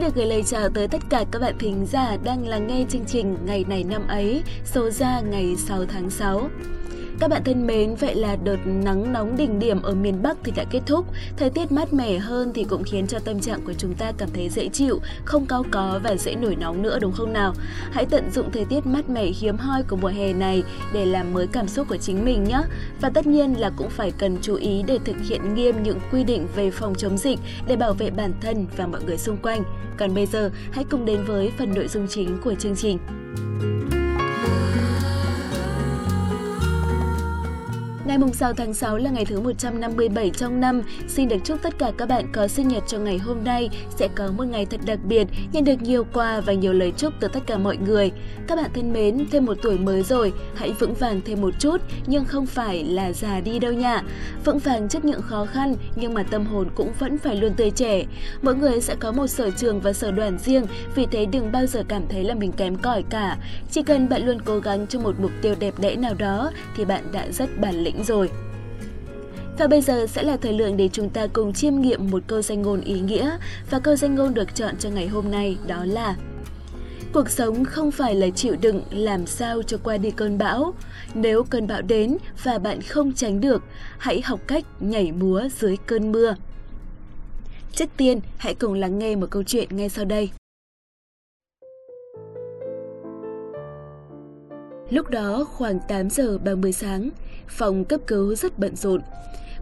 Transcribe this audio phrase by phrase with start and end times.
[0.00, 2.84] Xin được gửi lời chào tới tất cả các bạn thính giả đang lắng nghe
[2.88, 6.48] chương trình Ngày này năm ấy, số ra ngày 6 tháng 6.
[7.20, 10.52] Các bạn thân mến, vậy là đợt nắng nóng đỉnh điểm ở miền Bắc thì
[10.56, 11.06] đã kết thúc.
[11.36, 14.28] Thời tiết mát mẻ hơn thì cũng khiến cho tâm trạng của chúng ta cảm
[14.34, 17.54] thấy dễ chịu, không cao có và dễ nổi nóng nữa đúng không nào?
[17.92, 20.62] Hãy tận dụng thời tiết mát mẻ hiếm hoi của mùa hè này
[20.92, 22.62] để làm mới cảm xúc của chính mình nhé.
[23.00, 26.24] Và tất nhiên là cũng phải cần chú ý để thực hiện nghiêm những quy
[26.24, 29.62] định về phòng chống dịch để bảo vệ bản thân và mọi người xung quanh.
[29.96, 32.98] Còn bây giờ, hãy cùng đến với phần nội dung chính của chương trình.
[38.10, 40.82] Ngày 6 tháng 6 là ngày thứ 157 trong năm.
[41.08, 44.08] Xin được chúc tất cả các bạn có sinh nhật trong ngày hôm nay sẽ
[44.14, 47.28] có một ngày thật đặc biệt, nhận được nhiều quà và nhiều lời chúc từ
[47.28, 48.10] tất cả mọi người.
[48.46, 51.80] Các bạn thân mến, thêm một tuổi mới rồi, hãy vững vàng thêm một chút,
[52.06, 54.02] nhưng không phải là già đi đâu nha.
[54.44, 57.70] Vững vàng trước những khó khăn, nhưng mà tâm hồn cũng vẫn phải luôn tươi
[57.70, 58.04] trẻ.
[58.42, 61.66] Mỗi người sẽ có một sở trường và sở đoàn riêng, vì thế đừng bao
[61.66, 63.36] giờ cảm thấy là mình kém cỏi cả.
[63.70, 66.84] Chỉ cần bạn luôn cố gắng cho một mục tiêu đẹp đẽ nào đó thì
[66.84, 68.30] bạn đã rất bản lĩnh rồi.
[69.58, 72.42] Và bây giờ sẽ là thời lượng để chúng ta cùng chiêm nghiệm một câu
[72.42, 73.36] danh ngôn ý nghĩa
[73.70, 76.16] và câu danh ngôn được chọn cho ngày hôm nay đó là
[77.12, 80.74] Cuộc sống không phải là chịu đựng làm sao cho qua đi cơn bão.
[81.14, 83.62] Nếu cơn bão đến và bạn không tránh được,
[83.98, 86.34] hãy học cách nhảy múa dưới cơn mưa.
[87.72, 90.30] Trước tiên, hãy cùng lắng nghe một câu chuyện ngay sau đây.
[94.90, 97.10] Lúc đó khoảng 8 giờ 30 sáng,
[97.48, 99.00] phòng cấp cứu rất bận rộn.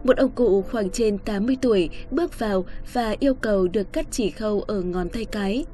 [0.03, 4.29] Một ông cụ khoảng trên 80 tuổi bước vào và yêu cầu được cắt chỉ
[4.29, 5.65] khâu ở ngón tay cái.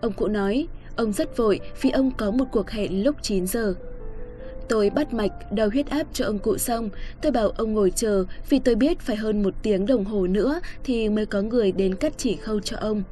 [0.00, 0.66] Ông cụ nói,
[0.96, 3.74] ông rất vội vì ông có một cuộc hẹn lúc 9 giờ.
[4.68, 6.90] Tôi bắt mạch, đo huyết áp cho ông cụ xong.
[7.22, 10.60] Tôi bảo ông ngồi chờ vì tôi biết phải hơn một tiếng đồng hồ nữa
[10.84, 13.02] thì mới có người đến cắt chỉ khâu cho ông.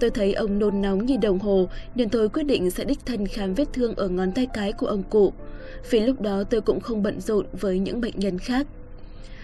[0.00, 3.26] Tôi thấy ông nôn nóng như đồng hồ nên tôi quyết định sẽ đích thân
[3.26, 5.32] khám vết thương ở ngón tay cái của ông cụ.
[5.90, 8.66] Vì lúc đó tôi cũng không bận rộn với những bệnh nhân khác.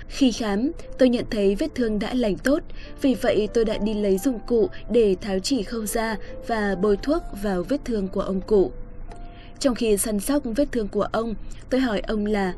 [0.09, 2.63] Khi khám, tôi nhận thấy vết thương đã lành tốt,
[3.03, 6.97] vì vậy tôi đã đi lấy dụng cụ để tháo chỉ khâu ra và bôi
[6.97, 8.73] thuốc vào vết thương của ông cụ.
[9.59, 11.35] Trong khi săn sóc vết thương của ông,
[11.71, 12.55] tôi hỏi ông là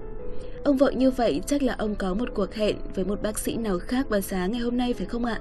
[0.65, 3.57] Ông vội như vậy chắc là ông có một cuộc hẹn với một bác sĩ
[3.57, 5.41] nào khác vào sáng ngày hôm nay phải không ạ?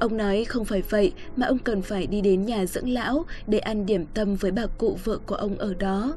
[0.00, 3.58] Ông nói không phải vậy, mà ông cần phải đi đến nhà dưỡng lão để
[3.58, 6.14] ăn điểm tâm với bà cụ vợ của ông ở đó.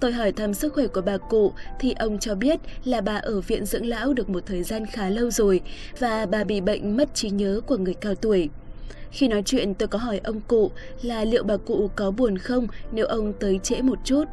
[0.00, 3.40] Tôi hỏi thăm sức khỏe của bà cụ, thì ông cho biết là bà ở
[3.40, 5.60] viện dưỡng lão được một thời gian khá lâu rồi
[5.98, 8.48] và bà bị bệnh mất trí nhớ của người cao tuổi.
[9.10, 10.70] Khi nói chuyện, tôi có hỏi ông cụ
[11.02, 14.24] là liệu bà cụ có buồn không nếu ông tới trễ một chút.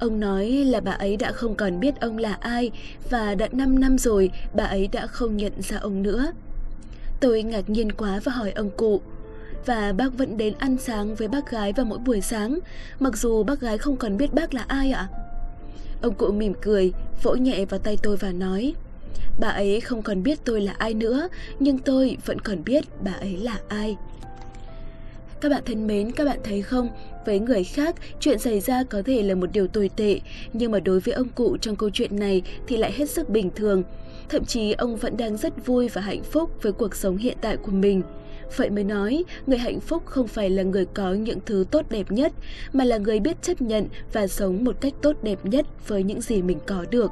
[0.00, 2.70] Ông nói là bà ấy đã không còn biết ông là ai
[3.10, 6.32] và đã 5 năm rồi bà ấy đã không nhận ra ông nữa.
[7.20, 9.00] Tôi ngạc nhiên quá và hỏi ông cụ.
[9.66, 12.58] Và bác vẫn đến ăn sáng với bác gái vào mỗi buổi sáng,
[13.00, 15.08] mặc dù bác gái không còn biết bác là ai ạ.
[16.02, 18.74] Ông cụ mỉm cười, vỗ nhẹ vào tay tôi và nói
[19.40, 21.28] Bà ấy không còn biết tôi là ai nữa,
[21.60, 23.96] nhưng tôi vẫn còn biết bà ấy là ai.
[25.40, 26.88] Các bạn thân mến, các bạn thấy không,
[27.26, 30.20] với người khác, chuyện xảy ra có thể là một điều tồi tệ,
[30.52, 33.50] nhưng mà đối với ông cụ trong câu chuyện này thì lại hết sức bình
[33.56, 33.82] thường.
[34.28, 37.56] Thậm chí ông vẫn đang rất vui và hạnh phúc với cuộc sống hiện tại
[37.56, 38.02] của mình.
[38.56, 42.12] Vậy mới nói, người hạnh phúc không phải là người có những thứ tốt đẹp
[42.12, 42.32] nhất,
[42.72, 46.20] mà là người biết chấp nhận và sống một cách tốt đẹp nhất với những
[46.20, 47.10] gì mình có được.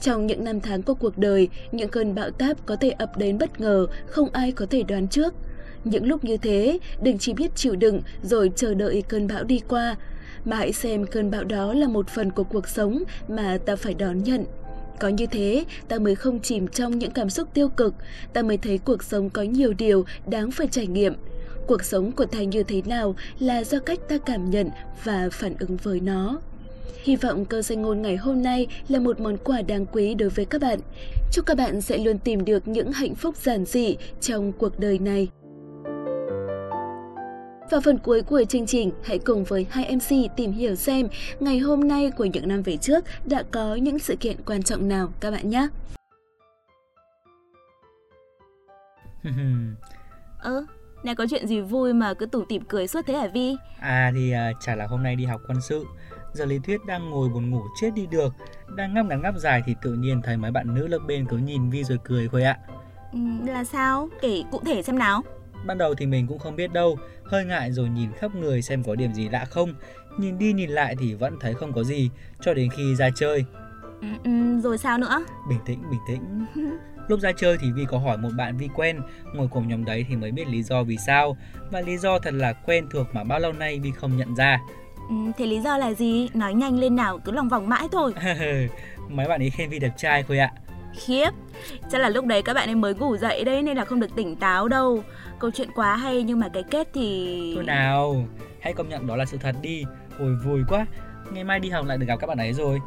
[0.00, 3.38] Trong những năm tháng của cuộc đời, những cơn bão táp có thể ập đến
[3.38, 5.34] bất ngờ, không ai có thể đoán trước.
[5.86, 9.60] Những lúc như thế, đừng chỉ biết chịu đựng rồi chờ đợi cơn bão đi
[9.68, 9.96] qua,
[10.44, 13.94] mà hãy xem cơn bão đó là một phần của cuộc sống mà ta phải
[13.94, 14.44] đón nhận.
[15.00, 17.94] Có như thế, ta mới không chìm trong những cảm xúc tiêu cực,
[18.32, 21.14] ta mới thấy cuộc sống có nhiều điều đáng phải trải nghiệm.
[21.66, 24.70] Cuộc sống của ta như thế nào là do cách ta cảm nhận
[25.04, 26.40] và phản ứng với nó.
[27.02, 30.28] Hy vọng câu danh ngôn ngày hôm nay là một món quà đáng quý đối
[30.28, 30.78] với các bạn.
[31.32, 34.98] Chúc các bạn sẽ luôn tìm được những hạnh phúc giản dị trong cuộc đời
[34.98, 35.28] này.
[37.70, 41.08] Và phần cuối của chương trình, hãy cùng với hai MC tìm hiểu xem
[41.40, 44.88] ngày hôm nay của những năm về trước đã có những sự kiện quan trọng
[44.88, 45.68] nào các bạn nhé.
[50.38, 50.66] Ơ, ừ,
[51.02, 53.56] này có chuyện gì vui mà cứ tủm tỉm cười suốt thế hả Vi?
[53.80, 55.84] À thì à, chả là hôm nay đi học quân sự
[56.32, 58.34] Giờ lý thuyết đang ngồi buồn ngủ chết đi được
[58.76, 61.36] Đang ngắp ngắn ngắp dài thì tự nhiên thấy mấy bạn nữ lớp bên cứ
[61.36, 62.58] nhìn Vi rồi cười thôi ạ
[63.12, 64.08] ừ, Là sao?
[64.20, 65.22] Kể cụ thể xem nào
[65.66, 68.82] Ban đầu thì mình cũng không biết đâu, hơi ngại rồi nhìn khắp người xem
[68.82, 69.74] có điểm gì lạ không.
[70.18, 72.10] Nhìn đi nhìn lại thì vẫn thấy không có gì,
[72.40, 73.44] cho đến khi ra chơi.
[74.00, 75.24] Ừ, ừ, rồi sao nữa?
[75.48, 76.46] Bình tĩnh, bình tĩnh.
[77.08, 79.00] Lúc ra chơi thì Vi có hỏi một bạn Vi quen,
[79.34, 81.36] ngồi cùng nhóm đấy thì mới biết lý do vì sao.
[81.70, 84.58] Và lý do thật là quen thuộc mà bao lâu nay Vi không nhận ra.
[85.08, 86.28] Ừ, thế lý do là gì?
[86.34, 88.12] Nói nhanh lên nào, cứ lòng vòng mãi thôi.
[89.08, 90.52] Mấy bạn ấy khen Vi đẹp trai thôi ạ.
[90.96, 91.30] Khiếp,
[91.90, 94.16] chắc là lúc đấy các bạn ấy mới ngủ dậy đấy nên là không được
[94.16, 95.02] tỉnh táo đâu.
[95.38, 97.52] Câu chuyện quá hay nhưng mà cái kết thì...
[97.54, 98.26] Thôi nào,
[98.60, 99.84] hãy công nhận đó là sự thật đi.
[100.18, 100.86] Ôi vui quá,
[101.30, 102.78] ngày mai đi học lại được gặp các bạn ấy rồi.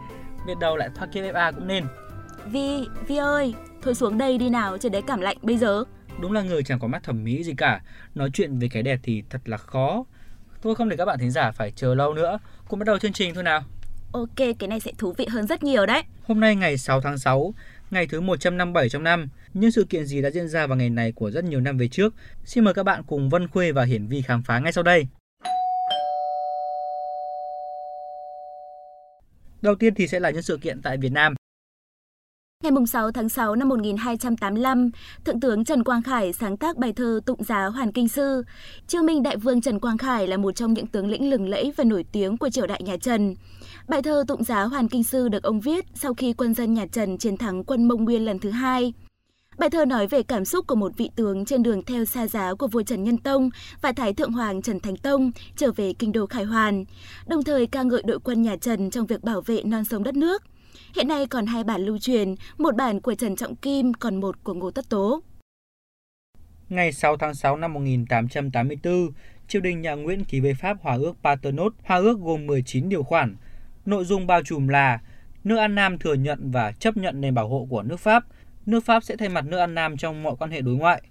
[0.47, 1.83] Biết đâu lại thoát kiếp FA cũng nên.
[2.45, 5.83] Vi, Vi ơi, thôi xuống đây đi nào, trời đấy cảm lạnh bây giờ.
[6.21, 7.81] Đúng là người chẳng có mắt thẩm mỹ gì cả.
[8.15, 10.03] Nói chuyện về cái đẹp thì thật là khó.
[10.61, 12.39] Tôi không để các bạn thính giả phải chờ lâu nữa.
[12.67, 13.63] Cùng bắt đầu chương trình thôi nào.
[14.11, 16.03] Ok, cái này sẽ thú vị hơn rất nhiều đấy.
[16.27, 17.53] Hôm nay ngày 6 tháng 6,
[17.91, 19.29] ngày thứ 157 trong năm.
[19.53, 21.87] Những sự kiện gì đã diễn ra vào ngày này của rất nhiều năm về
[21.87, 22.13] trước?
[22.45, 25.07] Xin mời các bạn cùng Vân Khuê và Hiển Vi khám phá ngay sau đây.
[29.61, 31.35] Đầu tiên thì sẽ là những sự kiện tại Việt Nam.
[32.71, 34.89] Ngày 6 tháng 6 năm 1285,
[35.25, 38.43] Thượng tướng Trần Quang Khải sáng tác bài thơ Tụng giá Hoàn Kinh Sư.
[38.87, 41.73] Chiêu Minh Đại Vương Trần Quang Khải là một trong những tướng lĩnh lừng lẫy
[41.77, 43.35] và nổi tiếng của triều đại nhà Trần.
[43.87, 46.85] Bài thơ Tụng giá Hoàn Kinh Sư được ông viết sau khi quân dân nhà
[46.91, 48.93] Trần chiến thắng quân Mông Nguyên lần thứ hai.
[49.57, 52.53] Bài thơ nói về cảm xúc của một vị tướng trên đường theo xa giá
[52.53, 53.49] của vua Trần Nhân Tông
[53.81, 56.85] và Thái Thượng Hoàng Trần Thánh Tông trở về kinh đô Khải Hoàn,
[57.27, 60.15] đồng thời ca ngợi đội quân nhà Trần trong việc bảo vệ non sông đất
[60.15, 60.43] nước.
[60.95, 64.43] Hiện nay còn hai bản lưu truyền, một bản của Trần Trọng Kim, còn một
[64.43, 65.21] của Ngô Tất Tố.
[66.69, 69.11] Ngày 6 tháng 6 năm 1884,
[69.47, 71.75] triều đình nhà Nguyễn ký với Pháp Hòa ước Paternotte.
[71.85, 73.35] Hòa ước gồm 19 điều khoản.
[73.85, 74.99] Nội dung bao trùm là
[75.43, 78.23] nước An Nam thừa nhận và chấp nhận nền bảo hộ của nước Pháp.
[78.65, 81.01] Nước Pháp sẽ thay mặt nước An Nam trong mọi quan hệ đối ngoại.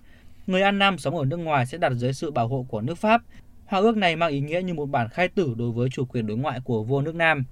[0.47, 2.99] Người An Nam sống ở nước ngoài sẽ đặt dưới sự bảo hộ của nước
[2.99, 3.23] Pháp.
[3.67, 6.27] Hòa ước này mang ý nghĩa như một bản khai tử đối với chủ quyền
[6.27, 7.45] đối ngoại của vua nước Nam.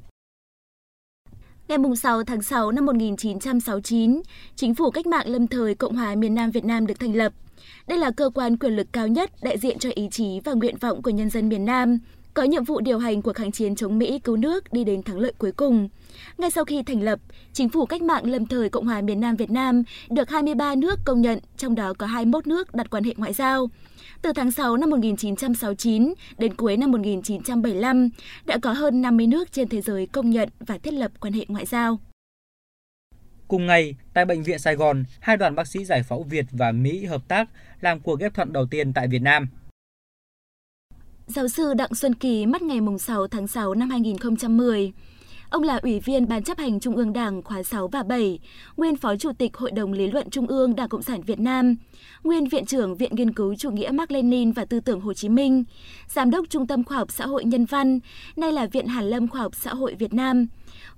[1.68, 4.22] Ngày 6 tháng 6 năm 1969,
[4.56, 7.32] Chính phủ cách mạng lâm thời Cộng hòa miền Nam Việt Nam được thành lập.
[7.86, 10.76] Đây là cơ quan quyền lực cao nhất đại diện cho ý chí và nguyện
[10.76, 11.98] vọng của nhân dân miền Nam,
[12.34, 15.18] có nhiệm vụ điều hành cuộc kháng chiến chống Mỹ cứu nước đi đến thắng
[15.18, 15.88] lợi cuối cùng.
[16.38, 17.18] Ngay sau khi thành lập,
[17.52, 20.98] Chính phủ cách mạng lâm thời Cộng hòa miền Nam Việt Nam được 23 nước
[21.04, 23.68] công nhận, trong đó có 21 nước đặt quan hệ ngoại giao.
[24.22, 28.08] Từ tháng 6 năm 1969 đến cuối năm 1975,
[28.44, 31.44] đã có hơn 50 nước trên thế giới công nhận và thiết lập quan hệ
[31.48, 31.98] ngoại giao.
[33.48, 36.72] Cùng ngày, tại Bệnh viện Sài Gòn, hai đoàn bác sĩ giải phẫu Việt và
[36.72, 37.48] Mỹ hợp tác
[37.80, 39.48] làm cuộc ghép thận đầu tiên tại Việt Nam.
[41.26, 44.92] Giáo sư Đặng Xuân Kỳ mất ngày 6 tháng 6 năm 2010.
[45.50, 48.38] Ông là Ủy viên Ban chấp hành Trung ương Đảng khóa 6 và 7,
[48.76, 51.76] nguyên Phó Chủ tịch Hội đồng Lý luận Trung ương Đảng Cộng sản Việt Nam,
[52.25, 55.28] nguyên Viện trưởng Viện Nghiên cứu Chủ nghĩa Mark Lenin và Tư tưởng Hồ Chí
[55.28, 55.64] Minh,
[56.08, 58.00] Giám đốc Trung tâm Khoa học Xã hội Nhân văn,
[58.37, 60.46] nay là Viện Hàn Lâm Khoa học Xã hội Việt Nam,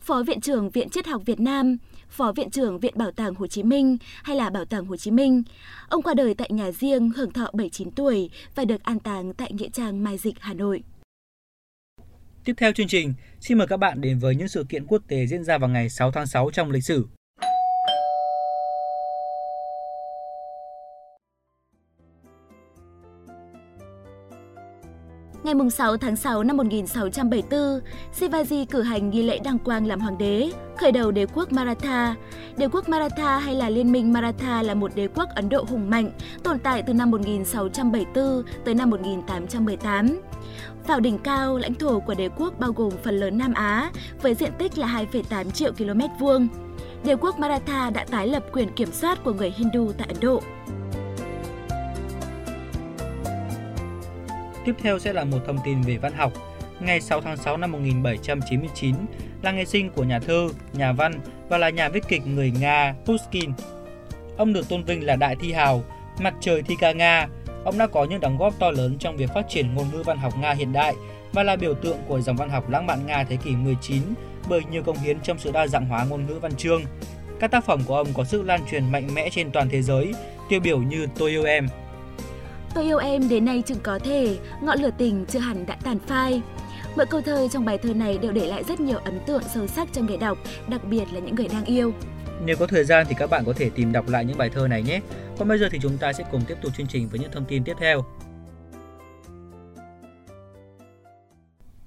[0.01, 1.77] Phó Viện trưởng Viện Triết học Việt Nam,
[2.09, 5.11] Phó Viện trưởng Viện Bảo tàng Hồ Chí Minh hay là Bảo tàng Hồ Chí
[5.11, 5.43] Minh.
[5.89, 9.53] Ông qua đời tại nhà riêng hưởng thọ 79 tuổi và được an táng tại
[9.53, 10.83] Nghĩa trang Mai Dịch, Hà Nội.
[12.49, 15.27] Tiếp theo chương trình, xin mời các bạn đến với những sự kiện quốc tế
[15.27, 17.07] diễn ra vào ngày 6 tháng 6 trong lịch sử.
[25.45, 27.61] Ngày 6 tháng 6 năm 1674,
[28.19, 32.15] Shivaji cử hành nghi lễ đăng quang làm hoàng đế, khởi đầu đế quốc Maratha.
[32.57, 35.91] Đế quốc Maratha hay là Liên minh Maratha là một đế quốc Ấn Độ hùng
[35.91, 36.11] mạnh,
[36.43, 40.21] tồn tại từ năm 1674 tới năm 1818.
[40.87, 43.91] Vào đỉnh cao, lãnh thổ của đế quốc bao gồm phần lớn Nam Á
[44.23, 46.49] với diện tích là 2,8 triệu km vuông.
[47.05, 50.43] Đế quốc Maratha đã tái lập quyền kiểm soát của người Hindu tại Ấn Độ.
[54.65, 56.33] Tiếp theo sẽ là một thông tin về văn học.
[56.81, 58.95] Ngày 6 tháng 6 năm 1799
[59.43, 61.13] là ngày sinh của nhà thơ, nhà văn
[61.49, 63.51] và là nhà viết kịch người Nga Pushkin.
[64.37, 65.85] Ông được tôn vinh là đại thi hào,
[66.21, 67.29] mặt trời thi ca Nga.
[67.69, 70.19] Ông đã có những đóng góp to lớn trong việc phát triển ngôn ngữ văn
[70.19, 70.95] học Nga hiện đại
[71.33, 74.03] và là biểu tượng của dòng văn học lãng mạn Nga thế kỷ 19
[74.49, 76.83] bởi nhiều công hiến trong sự đa dạng hóa ngôn ngữ văn chương.
[77.41, 80.13] Các tác phẩm của ông có sức lan truyền mạnh mẽ trên toàn thế giới,
[80.49, 81.69] tiêu biểu như Tôi yêu em,
[82.75, 85.99] Tôi yêu em đến nay chừng có thể, ngọn lửa tình chưa hẳn đã tàn
[86.07, 86.43] phai.
[86.97, 89.67] Mỗi câu thơ trong bài thơ này đều để lại rất nhiều ấn tượng sâu
[89.67, 91.93] sắc cho người đọc, đặc biệt là những người đang yêu.
[92.45, 94.69] Nếu có thời gian thì các bạn có thể tìm đọc lại những bài thơ
[94.69, 95.01] này nhé.
[95.39, 97.45] Còn bây giờ thì chúng ta sẽ cùng tiếp tục chương trình với những thông
[97.45, 98.05] tin tiếp theo.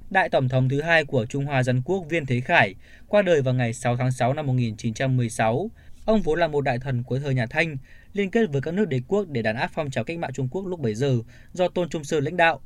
[0.10, 2.76] Đại Tổng thống thứ hai của Trung Hoa Dân Quốc Viên Thế Khải
[3.08, 5.70] qua đời vào ngày 6 tháng 6 năm 1916.
[6.06, 7.78] Ông vốn là một đại thần cuối thời nhà Thanh,
[8.14, 10.48] liên kết với các nước đế quốc để đàn áp phong trào cách mạng Trung
[10.52, 11.18] Quốc lúc bấy giờ
[11.54, 12.62] do Tôn Trung Sơn lãnh đạo.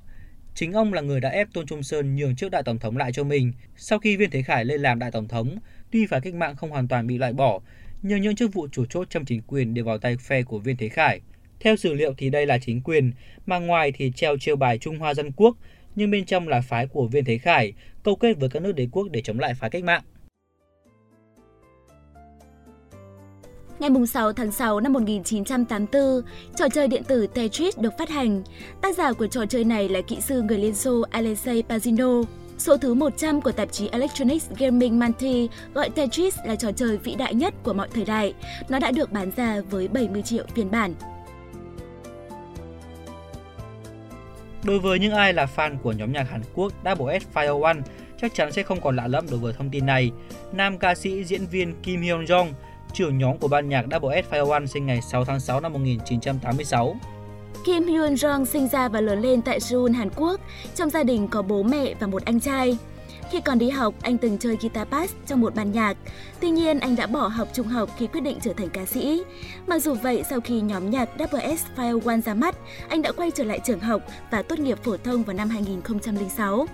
[0.56, 3.12] Chính ông là người đã ép Tôn Trung Sơn nhường trước đại tổng thống lại
[3.14, 3.54] cho mình.
[3.78, 5.58] Sau khi Viên Thế Khải lên làm đại tổng thống,
[5.92, 7.60] tuy phải cách mạng không hoàn toàn bị loại bỏ,
[8.02, 10.78] nhưng những chức vụ chủ chốt trong chính quyền đều vào tay phe của Viên
[10.78, 11.22] Thế Khải.
[11.60, 13.12] Theo sử liệu thì đây là chính quyền,
[13.46, 15.58] mà ngoài thì treo chiêu bài Trung Hoa Dân Quốc,
[15.96, 18.88] nhưng bên trong là phái của Viên Thế Khải, câu kết với các nước đế
[18.92, 20.04] quốc để chống lại phái cách mạng.
[23.80, 26.22] Ngày 6 tháng 6 năm 1984,
[26.56, 28.44] trò chơi điện tử Tetris được phát hành.
[28.82, 32.24] Tác giả của trò chơi này là kỹ sư người Liên Xô Alexei Pazino.
[32.58, 37.16] Số thứ 100 của tạp chí Electronics Gaming Monthly gọi Tetris là trò chơi vĩ
[37.16, 38.34] đại nhất của mọi thời đại.
[38.70, 40.94] Nó đã được bán ra với 70 triệu phiên bản.
[44.64, 47.78] Đối với những ai là fan của nhóm nhạc Hàn Quốc Double S Fire One,
[48.22, 50.12] chắc chắn sẽ không còn lạ lẫm đối với thông tin này.
[50.54, 52.48] Nam ca sĩ diễn viên Kim Hyun Jong,
[52.96, 55.74] trưởng nhóm của ban nhạc Double S Fire One sinh ngày 6 tháng 6 năm
[55.74, 56.96] 1986.
[57.66, 60.42] Kim Hyun Jong sinh ra và lớn lên tại Seoul, Hàn Quốc.
[60.76, 62.78] Trong gia đình có bố mẹ và một anh trai.
[63.32, 65.98] Khi còn đi học, anh từng chơi guitar bass trong một ban nhạc.
[66.40, 69.24] Tuy nhiên, anh đã bỏ học trung học khi quyết định trở thành ca sĩ.
[69.68, 72.56] Mặc dù vậy, sau khi nhóm nhạc Double S Fire One ra mắt,
[72.90, 76.66] anh đã quay trở lại trường học và tốt nghiệp phổ thông vào năm 2006.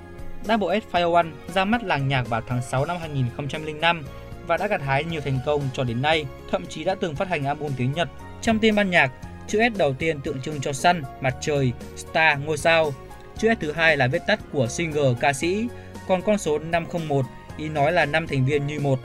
[0.43, 4.03] Double S Fire One ra mắt làng nhạc vào tháng 6 năm 2005
[4.51, 7.27] và đã gặt hái nhiều thành công cho đến nay, thậm chí đã từng phát
[7.27, 8.09] hành album tiếng Nhật.
[8.41, 9.11] Trong tên ban nhạc,
[9.47, 12.93] chữ S đầu tiên tượng trưng cho sun, mặt trời, star, ngôi sao.
[13.37, 15.67] Chữ S thứ hai là viết tắt của singer, ca sĩ,
[16.07, 17.25] còn con số 501
[17.57, 18.99] ý nói là 5 thành viên như một.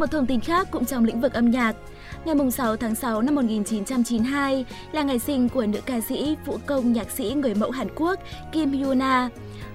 [0.00, 1.76] Một thông tin khác cũng trong lĩnh vực âm nhạc.
[2.24, 6.92] Ngày 6 tháng 6 năm 1992 là ngày sinh của nữ ca sĩ, vũ công
[6.92, 8.20] nhạc sĩ người mẫu Hàn Quốc
[8.52, 9.28] Kim Hyuna.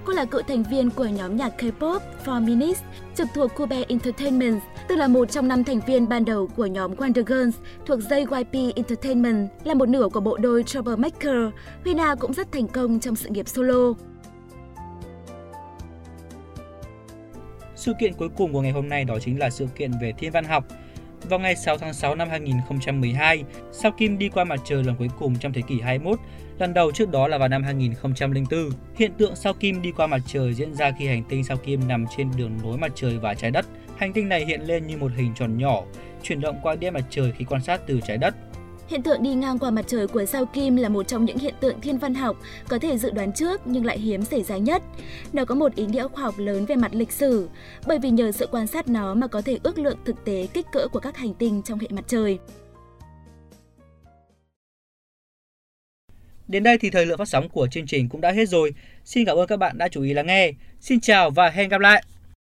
[0.05, 2.81] Cô là cựu thành viên của nhóm nhạc K-pop Four Minutes,
[3.15, 6.95] trực thuộc Kobe Entertainment, tức là một trong năm thành viên ban đầu của nhóm
[6.95, 11.37] Wonder Girls thuộc JYP Entertainment, là một nửa của bộ đôi Troublemaker.
[11.85, 13.93] Hyuna cũng rất thành công trong sự nghiệp solo.
[17.75, 20.31] Sự kiện cuối cùng của ngày hôm nay đó chính là sự kiện về thiên
[20.31, 20.65] văn học.
[21.29, 25.09] Vào ngày 6 tháng 6 năm 2012, sao Kim đi qua mặt trời lần cuối
[25.19, 26.19] cùng trong thế kỷ 21,
[26.59, 28.69] lần đầu trước đó là vào năm 2004.
[28.95, 31.87] Hiện tượng sao Kim đi qua mặt trời diễn ra khi hành tinh sao Kim
[31.87, 33.65] nằm trên đường nối mặt trời và trái đất.
[33.97, 35.83] Hành tinh này hiện lên như một hình tròn nhỏ,
[36.23, 38.35] chuyển động qua đĩa mặt trời khi quan sát từ trái đất.
[38.87, 41.53] Hiện tượng đi ngang qua mặt trời của sao Kim là một trong những hiện
[41.59, 42.37] tượng thiên văn học
[42.67, 44.83] có thể dự đoán trước nhưng lại hiếm xảy ra nhất.
[45.33, 47.49] Nó có một ý nghĩa khoa học lớn về mặt lịch sử,
[47.87, 50.65] bởi vì nhờ sự quan sát nó mà có thể ước lượng thực tế kích
[50.71, 52.39] cỡ của các hành tinh trong hệ mặt trời.
[56.47, 58.73] Đến đây thì thời lượng phát sóng của chương trình cũng đã hết rồi.
[59.05, 60.51] Xin cảm ơn các bạn đã chú ý lắng nghe.
[60.79, 62.03] Xin chào và hẹn gặp lại!